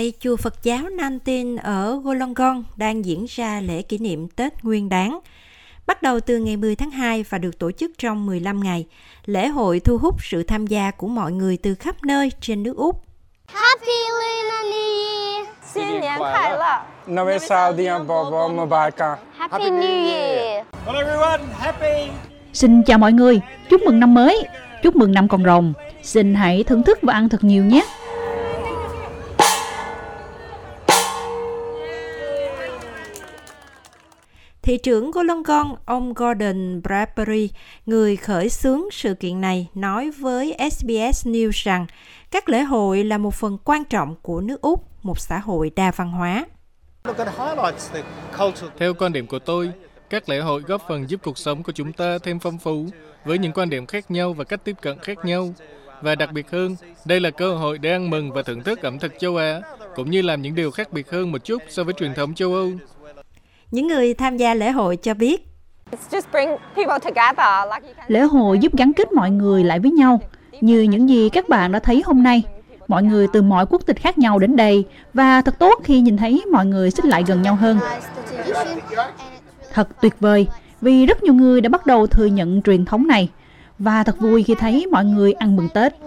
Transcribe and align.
tại 0.00 0.12
chùa 0.20 0.36
Phật 0.36 0.62
giáo 0.62 0.88
Nam 0.88 1.18
Tin 1.18 1.56
ở 1.56 2.00
Golongon 2.04 2.64
đang 2.76 3.04
diễn 3.04 3.26
ra 3.28 3.60
lễ 3.60 3.82
kỷ 3.82 3.98
niệm 3.98 4.28
Tết 4.28 4.64
Nguyên 4.64 4.88
Đán. 4.88 5.18
Bắt 5.86 6.02
đầu 6.02 6.20
từ 6.20 6.38
ngày 6.38 6.56
10 6.56 6.76
tháng 6.76 6.90
2 6.90 7.24
và 7.28 7.38
được 7.38 7.58
tổ 7.58 7.72
chức 7.72 7.90
trong 7.98 8.26
15 8.26 8.60
ngày, 8.60 8.86
lễ 9.26 9.48
hội 9.48 9.80
thu 9.80 9.98
hút 9.98 10.14
sự 10.22 10.42
tham 10.42 10.66
gia 10.66 10.90
của 10.90 11.08
mọi 11.08 11.32
người 11.32 11.56
từ 11.56 11.74
khắp 11.74 12.04
nơi 12.04 12.32
trên 12.40 12.62
nước 12.62 12.76
Úc. 12.76 13.04
Happy 13.46 13.92
Lunar 14.08 14.74
New 14.74 15.34
Year! 15.34 15.48
Xin 15.74 15.88
niên 15.88 16.18
khai 16.18 16.58
lạ! 16.58 16.86
Happy 19.36 19.64
New 19.64 20.10
Year! 20.10 20.66
Xin 22.52 22.82
chào 22.82 22.98
mọi 22.98 23.12
người! 23.12 23.40
Chúc 23.70 23.82
mừng 23.82 24.00
năm 24.00 24.14
mới! 24.14 24.46
Chúc 24.82 24.96
mừng 24.96 25.12
năm 25.12 25.28
con 25.28 25.44
rồng! 25.44 25.72
Xin 26.02 26.34
hãy 26.34 26.64
thưởng 26.64 26.82
thức 26.82 26.98
và 27.02 27.14
ăn 27.14 27.28
thật 27.28 27.44
nhiều 27.44 27.64
nhé! 27.64 27.82
Thị 34.70 34.76
trưởng 34.76 35.12
của 35.12 35.22
London, 35.22 35.74
ông 35.84 36.14
Gordon 36.14 36.82
Bradbury, 36.82 37.50
người 37.86 38.16
khởi 38.16 38.48
xướng 38.48 38.82
sự 38.92 39.14
kiện 39.14 39.40
này, 39.40 39.68
nói 39.74 40.10
với 40.10 40.56
SBS 40.70 41.26
News 41.26 41.64
rằng 41.64 41.86
các 42.30 42.48
lễ 42.48 42.62
hội 42.62 43.04
là 43.04 43.18
một 43.18 43.34
phần 43.34 43.58
quan 43.64 43.84
trọng 43.84 44.14
của 44.22 44.40
nước 44.40 44.60
Úc, 44.60 45.04
một 45.04 45.20
xã 45.20 45.38
hội 45.38 45.70
đa 45.76 45.92
văn 45.96 46.10
hóa. 46.10 46.46
Theo 48.78 48.94
quan 48.94 49.12
điểm 49.12 49.26
của 49.26 49.38
tôi, 49.38 49.72
các 50.10 50.28
lễ 50.28 50.38
hội 50.38 50.60
góp 50.60 50.82
phần 50.88 51.10
giúp 51.10 51.20
cuộc 51.24 51.38
sống 51.38 51.62
của 51.62 51.72
chúng 51.72 51.92
ta 51.92 52.18
thêm 52.22 52.38
phong 52.38 52.58
phú 52.58 52.86
với 53.24 53.38
những 53.38 53.52
quan 53.52 53.70
điểm 53.70 53.86
khác 53.86 54.10
nhau 54.10 54.32
và 54.32 54.44
cách 54.44 54.60
tiếp 54.64 54.76
cận 54.82 54.98
khác 54.98 55.24
nhau. 55.24 55.54
Và 56.02 56.14
đặc 56.14 56.32
biệt 56.32 56.50
hơn, 56.50 56.76
đây 57.04 57.20
là 57.20 57.30
cơ 57.30 57.54
hội 57.54 57.78
để 57.78 57.90
ăn 57.90 58.10
mừng 58.10 58.32
và 58.32 58.42
thưởng 58.42 58.62
thức 58.62 58.82
ẩm 58.82 58.98
thực 58.98 59.12
châu 59.18 59.36
Á, 59.36 59.60
cũng 59.94 60.10
như 60.10 60.22
làm 60.22 60.42
những 60.42 60.54
điều 60.54 60.70
khác 60.70 60.92
biệt 60.92 61.10
hơn 61.10 61.32
một 61.32 61.44
chút 61.44 61.62
so 61.68 61.84
với 61.84 61.94
truyền 61.94 62.14
thống 62.14 62.34
châu 62.34 62.54
Âu. 62.54 62.70
Những 63.70 63.86
người 63.86 64.14
tham 64.14 64.36
gia 64.36 64.54
lễ 64.54 64.70
hội 64.70 64.96
cho 64.96 65.14
biết, 65.14 65.46
It's 65.90 66.18
just 66.18 66.22
bring 66.32 66.56
people 66.76 66.98
together 66.98 67.74
like 67.74 67.88
you 67.88 67.94
can 67.96 68.06
Lễ 68.08 68.20
hội 68.20 68.58
giúp 68.58 68.76
gắn 68.76 68.92
kết 68.92 69.12
mọi 69.12 69.30
người 69.30 69.64
lại 69.64 69.80
với 69.80 69.90
nhau, 69.90 70.20
như 70.60 70.82
những 70.82 71.08
gì 71.08 71.28
các 71.28 71.48
bạn 71.48 71.72
đã 71.72 71.78
thấy 71.78 72.02
hôm 72.06 72.22
nay. 72.22 72.42
Mọi 72.88 73.02
người 73.02 73.26
từ 73.32 73.42
mọi 73.42 73.66
quốc 73.66 73.82
tịch 73.86 74.00
khác 74.00 74.18
nhau 74.18 74.38
đến 74.38 74.56
đây 74.56 74.84
và 75.14 75.42
thật 75.42 75.58
tốt 75.58 75.80
khi 75.84 76.00
nhìn 76.00 76.16
thấy 76.16 76.42
mọi 76.52 76.66
người 76.66 76.90
xích 76.90 77.04
lại 77.04 77.24
gần 77.26 77.42
nhau 77.42 77.54
hơn. 77.54 77.78
Thật 79.72 79.88
tuyệt 80.00 80.14
vời 80.20 80.46
vì 80.80 81.06
rất 81.06 81.22
nhiều 81.22 81.34
người 81.34 81.60
đã 81.60 81.68
bắt 81.68 81.86
đầu 81.86 82.06
thừa 82.06 82.26
nhận 82.26 82.62
truyền 82.62 82.84
thống 82.84 83.06
này 83.06 83.28
và 83.78 84.04
thật 84.04 84.20
vui 84.20 84.42
khi 84.42 84.54
thấy 84.54 84.86
mọi 84.92 85.04
người 85.04 85.32
ăn 85.32 85.56
mừng 85.56 85.68
Tết. 85.68 85.94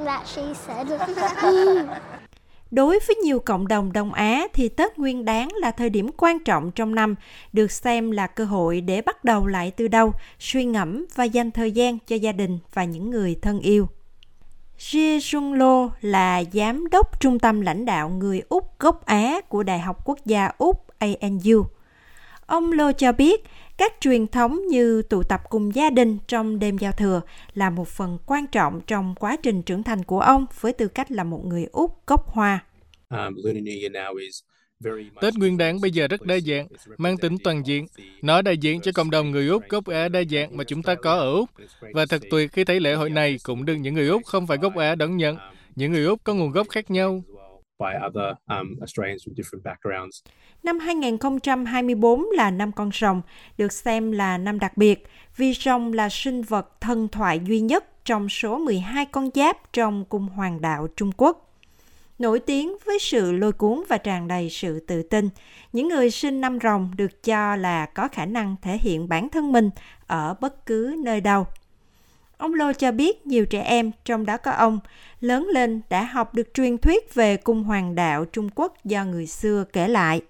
Đối 2.73 2.99
với 3.07 3.15
nhiều 3.15 3.39
cộng 3.39 3.67
đồng 3.67 3.93
Đông 3.93 4.13
Á 4.13 4.47
thì 4.53 4.69
Tết 4.69 4.99
Nguyên 4.99 5.25
đán 5.25 5.49
là 5.53 5.71
thời 5.71 5.89
điểm 5.89 6.09
quan 6.17 6.43
trọng 6.43 6.71
trong 6.71 6.95
năm, 6.95 7.15
được 7.53 7.71
xem 7.71 8.11
là 8.11 8.27
cơ 8.27 8.45
hội 8.45 8.81
để 8.81 9.01
bắt 9.01 9.23
đầu 9.23 9.47
lại 9.47 9.71
từ 9.71 9.87
đầu, 9.87 10.13
suy 10.39 10.65
ngẫm 10.65 11.05
và 11.15 11.23
dành 11.23 11.51
thời 11.51 11.71
gian 11.71 11.99
cho 11.99 12.15
gia 12.15 12.31
đình 12.31 12.59
và 12.73 12.83
những 12.83 13.09
người 13.09 13.35
thân 13.41 13.59
yêu. 13.59 13.87
Jie 14.79 15.17
Jung 15.17 15.53
Lo 15.53 15.89
là 16.01 16.43
giám 16.53 16.89
đốc 16.89 17.19
trung 17.19 17.39
tâm 17.39 17.61
lãnh 17.61 17.85
đạo 17.85 18.09
người 18.09 18.41
Úc 18.49 18.79
gốc 18.79 19.05
Á 19.05 19.41
của 19.49 19.63
Đại 19.63 19.79
học 19.79 20.05
Quốc 20.05 20.17
gia 20.25 20.51
Úc 20.57 20.85
ANU. 20.97 21.65
Ông 22.45 22.71
Lo 22.71 22.91
cho 22.91 23.11
biết 23.11 23.43
các 23.77 23.93
truyền 23.99 24.27
thống 24.27 24.67
như 24.67 25.01
tụ 25.01 25.23
tập 25.23 25.41
cùng 25.49 25.75
gia 25.75 25.89
đình 25.89 26.17
trong 26.27 26.59
đêm 26.59 26.77
giao 26.77 26.91
thừa 26.91 27.21
là 27.53 27.69
một 27.69 27.87
phần 27.87 28.17
quan 28.25 28.47
trọng 28.47 28.81
trong 28.87 29.15
quá 29.19 29.35
trình 29.43 29.61
trưởng 29.61 29.83
thành 29.83 30.03
của 30.03 30.19
ông 30.19 30.45
với 30.59 30.73
tư 30.73 30.87
cách 30.87 31.11
là 31.11 31.23
một 31.23 31.45
người 31.45 31.67
Úc 31.71 32.07
gốc 32.07 32.27
Hoa. 32.27 32.59
um, 33.09 33.35
Lunar 33.43 33.63
New 33.63 33.81
Year 33.81 33.91
now 33.91 34.17
is 34.17 34.39
very 34.79 35.03
much 35.03 35.21
Tết 35.21 35.33
Nguyên 35.33 35.57
đán 35.57 35.81
bây 35.81 35.91
giờ 35.91 36.07
rất 36.07 36.21
đa 36.21 36.39
dạng, 36.39 36.67
mang 36.97 37.17
tính 37.17 37.37
toàn 37.43 37.65
diện. 37.65 37.85
Nó 38.21 38.41
đại 38.41 38.57
diện 38.57 38.81
cho 38.81 38.91
cộng 38.95 39.11
đồng 39.11 39.31
người 39.31 39.47
Úc 39.47 39.63
gốc 39.69 39.85
Á 39.87 40.09
đa 40.09 40.23
dạng 40.31 40.57
mà 40.57 40.63
chúng 40.63 40.83
ta 40.83 40.95
có 40.95 41.13
ở 41.13 41.33
Úc. 41.33 41.49
Và 41.93 42.05
thật 42.05 42.21
tuyệt 42.31 42.51
khi 42.51 42.63
thấy 42.63 42.79
lễ 42.79 42.93
hội 42.93 43.09
này 43.09 43.37
cũng 43.43 43.65
được 43.65 43.75
những 43.75 43.93
người 43.93 44.07
Úc 44.07 44.21
không 44.25 44.47
phải 44.47 44.57
gốc 44.57 44.75
Á 44.75 44.95
đón 44.95 45.17
nhận. 45.17 45.37
Những 45.75 45.91
người 45.91 46.05
Úc 46.05 46.23
có 46.23 46.33
nguồn 46.33 46.51
gốc 46.51 46.67
khác 46.69 46.91
nhau 46.91 47.23
by 47.83 47.93
other 48.07 48.29
um, 48.47 48.79
Australians 48.81 49.23
from 49.23 49.35
different 49.35 49.63
backgrounds. 49.63 50.23
Năm 50.63 50.79
2024 50.79 52.25
là 52.35 52.51
năm 52.51 52.71
con 52.71 52.89
rồng, 52.93 53.21
được 53.57 53.71
xem 53.71 54.11
là 54.11 54.37
năm 54.37 54.59
đặc 54.59 54.77
biệt 54.77 55.07
vì 55.37 55.53
rồng 55.53 55.93
là 55.93 56.09
sinh 56.09 56.41
vật 56.41 56.81
thần 56.81 57.07
thoại 57.07 57.39
duy 57.45 57.59
nhất 57.59 58.05
trong 58.05 58.29
số 58.29 58.57
12 58.57 59.05
con 59.05 59.29
giáp 59.35 59.73
trong 59.73 60.05
cung 60.05 60.27
hoàng 60.27 60.61
đạo 60.61 60.87
Trung 60.95 61.11
Quốc. 61.17 61.49
Nổi 62.19 62.39
tiếng 62.39 62.77
với 62.85 62.99
sự 62.99 63.31
lôi 63.31 63.51
cuốn 63.51 63.83
và 63.89 63.97
tràn 63.97 64.27
đầy 64.27 64.49
sự 64.49 64.79
tự 64.79 65.03
tin, 65.03 65.29
những 65.73 65.87
người 65.87 66.11
sinh 66.11 66.41
năm 66.41 66.59
rồng 66.63 66.91
được 66.97 67.23
cho 67.23 67.55
là 67.55 67.85
có 67.85 68.07
khả 68.07 68.25
năng 68.25 68.55
thể 68.61 68.77
hiện 68.77 69.09
bản 69.09 69.29
thân 69.29 69.51
mình 69.51 69.69
ở 70.07 70.35
bất 70.41 70.65
cứ 70.65 70.95
nơi 71.03 71.21
đâu. 71.21 71.47
Ông 72.43 72.53
Lô 72.53 72.73
cho 72.73 72.91
biết 72.91 73.27
nhiều 73.27 73.45
trẻ 73.45 73.61
em, 73.61 73.91
trong 74.05 74.25
đó 74.25 74.37
có 74.37 74.51
ông, 74.51 74.79
lớn 75.19 75.47
lên 75.53 75.81
đã 75.89 76.03
học 76.03 76.33
được 76.33 76.53
truyền 76.53 76.77
thuyết 76.77 77.13
về 77.13 77.37
cung 77.37 77.63
hoàng 77.63 77.95
đạo 77.95 78.25
Trung 78.25 78.49
Quốc 78.55 78.85
do 78.85 79.05
người 79.05 79.27
xưa 79.27 79.63
kể 79.73 79.87
lại. 79.87 80.21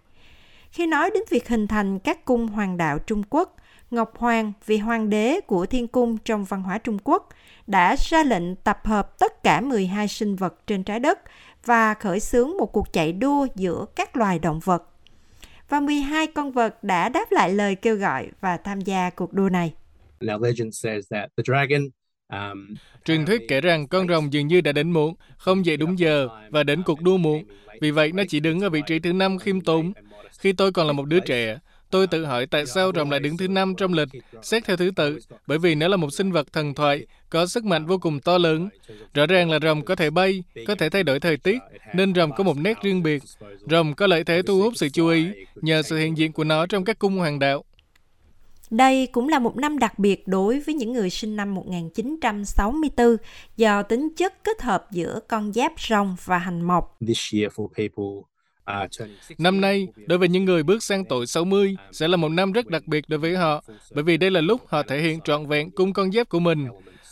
Khi 0.72 0.88
nói 0.88 1.12
đến 1.14 1.24
việc 1.30 1.48
hình 1.48 1.68
thành 1.68 2.00
các 2.00 2.26
cung 2.26 2.48
hoàng 2.48 2.78
đạo 2.78 3.00
Trung 3.00 3.24
Quốc, 3.30 3.56
Ngọc 3.92 4.18
Hoàng, 4.18 4.54
vị 4.66 4.78
hoàng 4.78 5.10
đế 5.10 5.42
của 5.42 5.66
thiên 5.66 5.88
cung 5.88 6.18
trong 6.18 6.44
văn 6.44 6.64
hóa 6.64 6.78
Trung 6.78 6.98
Quốc, 7.04 7.30
đã 7.68 7.96
ra 8.00 8.24
lệnh 8.24 8.56
tập 8.56 8.80
hợp 8.84 9.20
tất 9.20 9.44
cả 9.44 9.62
12 9.62 10.08
sinh 10.08 10.36
vật 10.36 10.68
trên 10.68 10.84
trái 10.84 11.00
đất 11.00 11.20
và 11.66 11.94
khởi 11.94 12.20
xướng 12.20 12.58
một 12.58 12.72
cuộc 12.74 12.94
chạy 12.94 13.14
đua 13.14 13.48
giữa 13.56 13.86
các 13.96 14.18
loài 14.18 14.40
động 14.40 14.60
vật. 14.60 14.90
Và 15.70 15.80
12 15.80 16.28
con 16.28 16.52
vật 16.52 16.84
đã 16.84 17.10
đáp 17.10 17.32
lại 17.32 17.54
lời 17.54 17.76
kêu 17.76 17.96
gọi 17.96 18.28
và 18.42 18.58
tham 18.58 18.82
gia 18.82 19.10
cuộc 19.10 19.34
đua 19.34 19.50
này. 19.50 19.74
Now, 20.20 20.44
legend 20.44 20.80
says 20.84 21.08
that 21.12 21.30
the 21.38 21.44
dragon. 21.46 21.90
Truyền 23.06 23.26
thuyết 23.26 23.42
kể 23.48 23.62
rằng 23.62 23.88
con 23.88 24.08
rồng 24.08 24.34
dường 24.34 24.48
như 24.48 24.62
đã 24.62 24.72
đến 24.72 24.92
muộn, 24.92 25.16
không 25.38 25.66
dậy 25.66 25.78
đúng 25.78 26.00
giờ 26.00 26.28
và 26.50 26.64
đến 26.64 26.84
cuộc 26.84 27.02
đua 27.02 27.18
muộn. 27.18 27.44
Vì 27.82 27.92
vậy, 27.92 28.12
nó 28.12 28.24
chỉ 28.30 28.40
đứng 28.40 28.62
ở 28.62 28.70
vị 28.70 28.82
trí 28.88 29.00
thứ 29.00 29.14
năm 29.14 29.40
khiêm 29.40 29.62
tốn. 29.62 29.94
Khi 30.40 30.54
tôi 30.54 30.72
còn 30.72 30.88
là 30.88 30.94
một 30.94 31.06
đứa 31.06 31.20
trẻ, 31.20 31.58
tôi 31.90 32.08
tự 32.08 32.26
hỏi 32.26 32.46
tại 32.46 32.66
sao 32.66 32.92
rồng 32.96 33.12
lại 33.12 33.20
đứng 33.20 33.38
thứ 33.38 33.48
năm 33.48 33.74
trong 33.78 33.94
lịch, 33.94 34.10
xét 34.42 34.66
theo 34.66 34.78
thứ 34.78 34.92
tự, 34.96 35.20
bởi 35.48 35.58
vì 35.58 35.76
nó 35.76 35.88
là 35.88 35.98
một 35.98 36.14
sinh 36.14 36.32
vật 36.32 36.54
thần 36.54 36.74
thoại, 36.74 37.06
có 37.30 37.46
sức 37.46 37.66
mạnh 37.66 37.86
vô 37.86 37.98
cùng 37.98 38.20
to 38.20 38.38
lớn. 38.38 38.70
Rõ 39.14 39.26
ràng 39.26 39.50
là 39.52 39.60
rồng 39.62 39.86
có 39.86 39.96
thể 39.96 40.10
bay, 40.10 40.44
có 40.68 40.76
thể 40.76 40.90
thay 40.90 41.04
đổi 41.04 41.20
thời 41.20 41.38
tiết, 41.38 41.58
nên 41.94 42.14
rồng 42.14 42.32
có 42.32 42.44
một 42.44 42.58
nét 42.58 42.78
riêng 42.84 43.04
biệt. 43.04 43.24
Rồng 43.70 43.96
có 43.96 44.08
lợi 44.08 44.24
thế 44.24 44.42
thu 44.42 44.62
hút 44.62 44.74
sự 44.76 44.90
chú 44.90 45.08
ý 45.08 45.28
nhờ 45.56 45.82
sự 45.82 45.98
hiện 45.98 46.18
diện 46.18 46.32
của 46.32 46.44
nó 46.44 46.66
trong 46.66 46.86
các 46.86 47.00
cung 47.00 47.18
hoàng 47.18 47.40
đạo. 47.40 47.64
Đây 48.70 49.08
cũng 49.08 49.30
là 49.30 49.40
một 49.40 49.58
năm 49.58 49.80
đặc 49.80 50.00
biệt 50.00 50.28
đối 50.28 50.60
với 50.60 50.76
những 50.76 50.94
người 50.94 51.10
sinh 51.10 51.36
năm 51.36 51.56
1964 51.56 53.18
do 53.58 53.84
tính 53.84 54.10
chất 54.18 54.44
kết 54.44 54.62
hợp 54.62 54.88
giữa 54.92 55.20
con 55.28 55.54
giáp 55.54 55.72
rồng 55.90 56.16
và 56.26 56.38
hành 56.38 56.62
mộc. 56.62 56.98
this 57.08 57.34
year 57.34 57.52
for 57.54 57.68
people 57.68 58.24
uh, 58.84 58.92
turning 59.00 59.18
60. 59.22 59.36
Năm 59.38 59.62
nay, 59.62 59.88
đối 60.08 60.18
với 60.18 60.30
những 60.30 60.46
người 60.46 60.64
bước 60.64 60.84
sang 60.84 61.06
tuổi 61.06 61.26
60, 61.26 61.76
sẽ 61.92 62.08
là 62.08 62.18
một 62.18 62.30
năm 62.30 62.52
rất 62.52 62.68
đặc 62.68 62.88
biệt 62.88 63.06
đối 63.08 63.20
với 63.20 63.36
họ, 63.36 63.64
bởi 63.92 64.04
vì 64.04 64.18
đây 64.18 64.32
là 64.32 64.42
lúc 64.42 64.62
họ 64.68 64.84
thể 64.84 65.02
hiện 65.02 65.22
trọn 65.22 65.48
vẹn 65.48 65.72
cung 65.72 65.94
con 65.94 66.12
giáp 66.12 66.30
của 66.30 66.40
mình. 66.40 66.68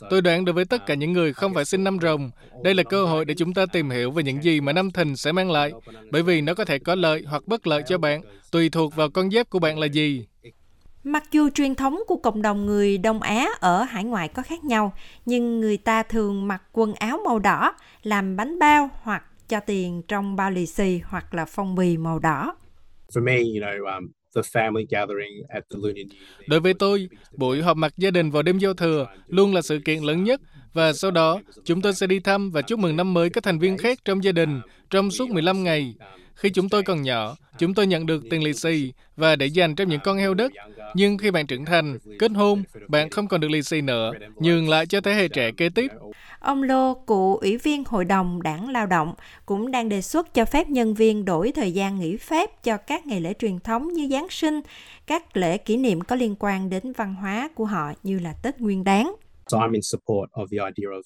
Tôi 0.10 0.22
đoán 0.22 0.46
đối 0.46 0.54
với 0.54 0.66
tất 0.66 0.86
cả 0.86 0.94
những 0.94 1.14
người 1.14 1.34
không 1.34 1.54
phải 1.54 1.66
sinh 1.66 1.84
năm 1.84 1.98
rồng, 2.02 2.32
đây 2.64 2.74
là 2.74 2.84
cơ 2.84 3.06
hội 3.06 3.26
để 3.26 3.34
chúng 3.38 3.54
ta 3.54 3.66
tìm 3.66 3.90
hiểu 3.90 4.12
về 4.12 4.24
những 4.24 4.44
gì 4.44 4.62
mà 4.62 4.74
năm 4.74 4.92
thìn 4.92 5.16
sẽ 5.16 5.32
mang 5.32 5.52
lại, 5.52 5.72
bởi 6.12 6.24
vì 6.24 6.42
nó 6.42 6.54
có 6.54 6.66
thể 6.66 6.80
có 6.80 6.96
lợi 6.96 7.24
hoặc 7.28 7.48
bất 7.48 7.68
lợi 7.68 7.84
cho 7.88 7.98
bạn, 7.98 8.22
tùy 8.52 8.70
thuộc 8.70 8.96
vào 8.96 9.10
con 9.10 9.32
giáp 9.32 9.50
của 9.50 9.60
bạn 9.60 9.80
là 9.80 9.88
gì. 9.88 10.26
Mặc 11.04 11.24
dù 11.32 11.50
truyền 11.50 11.76
thống 11.76 12.00
của 12.08 12.18
cộng 12.18 12.42
đồng 12.42 12.66
người 12.66 12.98
Đông 12.98 13.22
Á 13.22 13.48
ở 13.60 13.84
hải 13.84 14.04
ngoại 14.04 14.28
có 14.28 14.42
khác 14.42 14.64
nhau, 14.64 14.94
nhưng 15.26 15.62
người 15.62 15.78
ta 15.78 16.04
thường 16.04 16.48
mặc 16.48 16.64
quần 16.72 16.94
áo 16.94 17.20
màu 17.26 17.40
đỏ, 17.40 17.76
làm 18.04 18.36
bánh 18.36 18.60
bao 18.60 18.90
hoặc 19.02 19.24
cho 19.50 19.60
tiền 19.60 20.02
trong 20.08 20.36
bao 20.36 20.52
lì 20.52 20.66
xì 20.66 21.00
hoặc 21.04 21.34
là 21.34 21.46
phong 21.46 21.76
bì 21.76 21.98
màu 21.98 22.20
đỏ. 22.20 22.56
For 23.14 23.24
me, 23.24 23.38
you 23.38 23.44
know, 23.44 23.96
um, 23.96 24.08
the 24.36 24.42
family 24.42 24.86
gathering 24.90 25.44
at 25.50 25.64
the 25.70 25.78
Lunar 25.78 25.96
New 25.96 26.08
Year. 26.10 26.48
Đối 26.48 26.60
với 26.60 26.74
tôi, 26.74 27.10
buổi 27.38 27.62
họp 27.62 27.78
mặt 27.78 27.94
gia 27.98 28.12
đình 28.12 28.32
vào 28.32 28.44
đêm 28.44 28.58
giao 28.58 28.74
thừa 28.74 29.08
luôn 29.28 29.54
là 29.54 29.62
sự 29.62 29.80
kiện 29.86 30.04
lớn 30.04 30.24
nhất 30.24 30.42
và 30.74 30.94
sau 30.94 31.12
đó 31.12 31.40
chúng 31.66 31.82
tôi 31.82 31.94
sẽ 31.94 32.08
đi 32.08 32.20
thăm 32.20 32.52
và 32.52 32.62
chúc 32.62 32.80
mừng 32.80 32.96
năm 32.96 33.14
mới 33.14 33.30
các 33.30 33.44
thành 33.44 33.60
viên 33.60 33.78
khác 33.78 34.00
trong 34.06 34.24
gia 34.24 34.32
đình 34.32 34.62
trong 34.90 35.12
suốt 35.12 35.30
15 35.30 35.64
ngày. 35.64 35.96
Khi 36.42 36.50
chúng 36.50 36.70
tôi 36.70 36.84
còn 36.84 37.02
nhỏ, 37.02 37.36
chúng 37.58 37.74
tôi 37.74 37.88
nhận 37.88 38.06
được 38.06 38.24
tiền 38.30 38.44
lì 38.44 38.54
xì 38.54 38.94
và 39.16 39.36
để 39.36 39.46
dành 39.46 39.76
trong 39.76 39.90
những 39.90 40.00
con 40.04 40.18
heo 40.18 40.34
đất. 40.34 40.52
Nhưng 40.96 41.18
khi 41.18 41.32
bạn 41.32 41.48
trưởng 41.48 41.66
thành, 41.66 41.98
kết 42.20 42.32
hôn, 42.32 42.64
bạn 42.88 43.10
không 43.10 43.28
còn 43.28 43.42
được 43.42 43.52
lì 43.52 43.64
xì 43.64 43.82
nữa, 43.82 44.12
nhường 44.40 44.70
lại 44.70 44.86
cho 44.86 45.02
thế 45.02 45.14
hệ 45.14 45.28
trẻ 45.28 45.52
kế 45.58 45.70
tiếp. 45.70 45.92
Ông 46.40 46.64
Lô, 46.64 46.94
cựu 46.94 47.36
ủy 47.36 47.58
viên 47.58 47.84
Hội 47.86 48.06
đồng 48.06 48.42
Đảng 48.42 48.70
Lao 48.70 48.86
động, 48.86 49.14
cũng 49.46 49.72
đang 49.72 49.90
đề 49.90 50.02
xuất 50.02 50.34
cho 50.34 50.46
phép 50.46 50.70
nhân 50.70 50.94
viên 50.94 51.26
đổi 51.26 51.52
thời 51.52 51.72
gian 51.72 52.00
nghỉ 52.00 52.18
phép 52.18 52.64
cho 52.64 52.78
các 52.78 53.06
ngày 53.06 53.22
lễ 53.22 53.34
truyền 53.40 53.60
thống 53.60 53.94
như 53.94 54.08
Giáng 54.12 54.28
sinh, 54.30 54.62
các 55.08 55.38
lễ 55.38 55.58
kỷ 55.58 55.78
niệm 55.78 56.02
có 56.02 56.16
liên 56.16 56.36
quan 56.40 56.70
đến 56.70 56.94
văn 56.98 57.16
hóa 57.16 57.50
của 57.56 57.66
họ 57.66 57.94
như 58.04 58.20
là 58.20 58.34
Tết 58.44 58.60
Nguyên 58.60 58.84
đán. 58.84 59.16
So 59.48 59.58
I'm 59.58 59.74
in 59.74 59.82
support 59.82 60.32
of 60.32 60.46
the 60.52 60.58
idea 60.58 60.90
of 60.90 61.02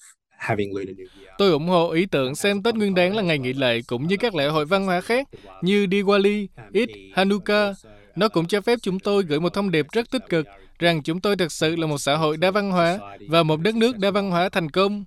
Tôi 1.38 1.50
ủng 1.50 1.68
hộ 1.68 1.90
ý 1.90 2.06
tưởng 2.06 2.34
xem 2.34 2.62
Tết 2.62 2.74
Nguyên 2.74 2.94
Đán 2.94 3.16
là 3.16 3.22
ngày 3.22 3.38
nghỉ 3.38 3.52
lễ 3.52 3.80
cũng 3.86 4.06
như 4.06 4.16
các 4.16 4.34
lễ 4.34 4.46
hội 4.46 4.64
văn 4.64 4.86
hóa 4.86 5.00
khác 5.00 5.28
như 5.62 5.86
Diwali, 5.86 6.46
Eid, 6.72 6.88
Hanukkah. 7.14 7.76
Nó 8.16 8.28
cũng 8.28 8.46
cho 8.46 8.60
phép 8.60 8.78
chúng 8.82 8.98
tôi 8.98 9.22
gửi 9.22 9.40
một 9.40 9.54
thông 9.54 9.70
điệp 9.70 9.86
rất 9.92 10.10
tích 10.10 10.22
cực 10.28 10.46
rằng 10.78 11.02
chúng 11.02 11.20
tôi 11.20 11.36
thực 11.36 11.52
sự 11.52 11.76
là 11.76 11.86
một 11.86 11.98
xã 11.98 12.16
hội 12.16 12.36
đa 12.36 12.50
văn 12.50 12.70
hóa 12.70 12.98
và 13.28 13.42
một 13.42 13.60
đất 13.60 13.74
nước 13.74 13.98
đa 13.98 14.10
văn 14.10 14.30
hóa 14.30 14.48
thành 14.48 14.70
công. 14.70 15.04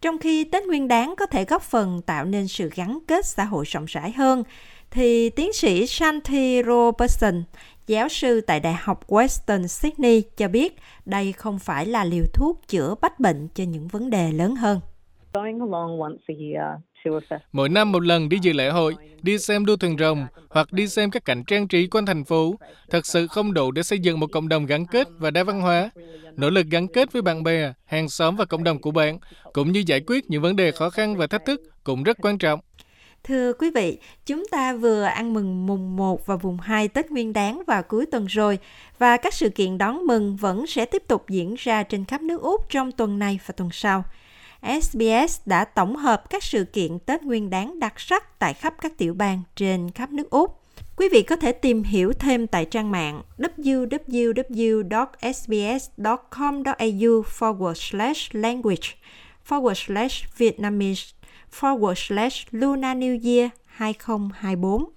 Trong 0.00 0.18
khi 0.18 0.44
Tết 0.44 0.64
Nguyên 0.64 0.88
Đán 0.88 1.14
có 1.16 1.26
thể 1.26 1.44
góp 1.44 1.62
phần 1.62 2.02
tạo 2.06 2.24
nên 2.24 2.48
sự 2.48 2.70
gắn 2.74 2.98
kết 3.08 3.26
xã 3.26 3.44
hội 3.44 3.64
rộng 3.64 3.84
rãi 3.84 4.12
hơn, 4.12 4.42
thì 4.90 5.30
tiến 5.30 5.52
sĩ 5.52 5.86
Shanti 5.86 6.62
Robertson, 6.66 7.42
giáo 7.86 8.08
sư 8.08 8.40
tại 8.40 8.60
Đại 8.60 8.74
học 8.74 9.08
Western 9.08 9.66
Sydney 9.66 10.22
cho 10.36 10.48
biết 10.48 10.76
đây 11.04 11.32
không 11.32 11.58
phải 11.58 11.86
là 11.86 12.04
liều 12.04 12.24
thuốc 12.34 12.60
chữa 12.68 12.94
bách 13.00 13.20
bệnh 13.20 13.48
cho 13.54 13.64
những 13.64 13.88
vấn 13.88 14.10
đề 14.10 14.32
lớn 14.32 14.56
hơn. 14.56 14.80
Mỗi 17.52 17.68
năm 17.68 17.92
một 17.92 18.02
lần 18.02 18.28
đi 18.28 18.38
dự 18.42 18.52
lễ 18.52 18.70
hội, 18.70 18.94
đi 19.22 19.38
xem 19.38 19.66
đua 19.66 19.76
thuyền 19.76 19.96
rồng 19.98 20.26
hoặc 20.50 20.72
đi 20.72 20.88
xem 20.88 21.10
các 21.10 21.24
cảnh 21.24 21.44
trang 21.46 21.68
trí 21.68 21.86
quanh 21.86 22.06
thành 22.06 22.24
phố, 22.24 22.54
thật 22.90 23.06
sự 23.06 23.26
không 23.26 23.54
đủ 23.54 23.70
để 23.70 23.82
xây 23.82 23.98
dựng 23.98 24.20
một 24.20 24.32
cộng 24.32 24.48
đồng 24.48 24.66
gắn 24.66 24.86
kết 24.86 25.08
và 25.18 25.30
đa 25.30 25.44
văn 25.44 25.60
hóa. 25.60 25.90
Nỗ 26.36 26.50
lực 26.50 26.66
gắn 26.70 26.88
kết 26.88 27.12
với 27.12 27.22
bạn 27.22 27.42
bè, 27.42 27.72
hàng 27.84 28.08
xóm 28.08 28.36
và 28.36 28.44
cộng 28.44 28.64
đồng 28.64 28.80
của 28.80 28.90
bạn, 28.90 29.18
cũng 29.52 29.72
như 29.72 29.82
giải 29.86 30.00
quyết 30.06 30.30
những 30.30 30.42
vấn 30.42 30.56
đề 30.56 30.72
khó 30.72 30.90
khăn 30.90 31.16
và 31.16 31.26
thách 31.26 31.44
thức 31.44 31.60
cũng 31.84 32.02
rất 32.02 32.16
quan 32.22 32.38
trọng. 32.38 32.60
Thưa 33.26 33.52
quý 33.52 33.70
vị, 33.70 33.98
chúng 34.26 34.44
ta 34.50 34.72
vừa 34.72 35.02
ăn 35.02 35.34
mừng 35.34 35.66
mùng 35.66 35.96
1 35.96 36.26
và 36.26 36.36
vùng 36.36 36.58
2 36.58 36.88
Tết 36.88 37.10
Nguyên 37.10 37.32
Đán 37.32 37.62
vào 37.66 37.82
cuối 37.82 38.06
tuần 38.06 38.26
rồi 38.26 38.58
và 38.98 39.16
các 39.16 39.34
sự 39.34 39.48
kiện 39.48 39.78
đón 39.78 40.06
mừng 40.06 40.36
vẫn 40.36 40.66
sẽ 40.66 40.84
tiếp 40.84 41.02
tục 41.08 41.28
diễn 41.28 41.54
ra 41.58 41.82
trên 41.82 42.04
khắp 42.04 42.20
nước 42.20 42.42
Úc 42.42 42.68
trong 42.68 42.92
tuần 42.92 43.18
này 43.18 43.40
và 43.46 43.52
tuần 43.56 43.68
sau. 43.72 44.04
SBS 44.62 45.40
đã 45.46 45.64
tổng 45.64 45.96
hợp 45.96 46.30
các 46.30 46.42
sự 46.42 46.64
kiện 46.64 46.98
Tết 46.98 47.22
Nguyên 47.22 47.50
Đán 47.50 47.80
đặc 47.80 48.00
sắc 48.00 48.38
tại 48.38 48.54
khắp 48.54 48.74
các 48.80 48.98
tiểu 48.98 49.14
bang 49.14 49.42
trên 49.56 49.90
khắp 49.90 50.12
nước 50.12 50.30
Úc. 50.30 50.60
Quý 50.96 51.08
vị 51.12 51.22
có 51.22 51.36
thể 51.36 51.52
tìm 51.52 51.82
hiểu 51.82 52.12
thêm 52.12 52.46
tại 52.46 52.64
trang 52.64 52.90
mạng 52.90 53.22
www.sbs.com.au 53.38 54.82
forward 57.22 57.74
slash 57.74 58.34
language 58.34 58.88
forward 59.48 59.74
slash 59.74 60.38
Vietnamese 60.38 61.16
forward 61.48 61.96
slash 61.96 62.46
Luna 62.52 62.94
New 62.94 63.12
Year 63.12 63.52
2024. 63.78 64.95